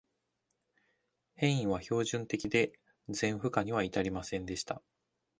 [1.35, 2.73] 変位は標準的で、
[3.07, 4.81] 全負荷には至りませんでした。